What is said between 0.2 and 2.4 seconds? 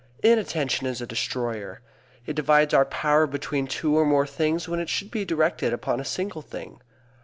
Inattention is a destroyer. It